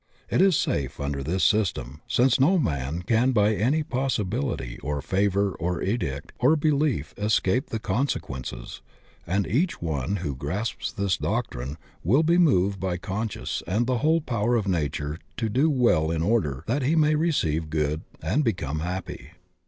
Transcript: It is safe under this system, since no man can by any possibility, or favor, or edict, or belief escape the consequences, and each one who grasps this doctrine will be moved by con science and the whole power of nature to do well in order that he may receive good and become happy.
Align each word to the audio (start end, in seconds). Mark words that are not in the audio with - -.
It 0.31 0.41
is 0.41 0.57
safe 0.57 0.99
under 0.99 1.21
this 1.21 1.43
system, 1.43 2.01
since 2.07 2.39
no 2.39 2.57
man 2.57 3.03
can 3.03 3.33
by 3.33 3.53
any 3.53 3.83
possibility, 3.83 4.79
or 4.79 4.99
favor, 4.99 5.51
or 5.51 5.79
edict, 5.83 6.31
or 6.39 6.55
belief 6.55 7.13
escape 7.19 7.69
the 7.69 7.77
consequences, 7.77 8.81
and 9.27 9.45
each 9.45 9.79
one 9.79 10.15
who 10.15 10.35
grasps 10.35 10.91
this 10.91 11.17
doctrine 11.17 11.77
will 12.03 12.23
be 12.23 12.39
moved 12.39 12.79
by 12.79 12.97
con 12.97 13.29
science 13.29 13.61
and 13.67 13.85
the 13.85 13.99
whole 13.99 14.21
power 14.21 14.55
of 14.55 14.67
nature 14.67 15.19
to 15.37 15.49
do 15.49 15.69
well 15.69 16.09
in 16.09 16.23
order 16.23 16.63
that 16.65 16.81
he 16.81 16.95
may 16.95 17.13
receive 17.13 17.69
good 17.69 18.01
and 18.23 18.43
become 18.43 18.79
happy. 18.79 19.33